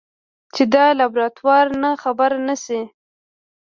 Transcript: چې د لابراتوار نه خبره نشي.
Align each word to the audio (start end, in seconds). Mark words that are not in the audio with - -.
چې 0.53 0.63
د 0.73 0.75
لابراتوار 0.99 1.65
نه 1.81 1.89
خبره 2.03 2.37
نشي. 2.47 2.81